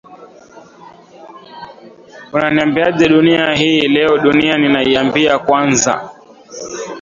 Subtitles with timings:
[2.33, 6.09] unaiambiaje dunia hii leo dunia ninaiambia kwanza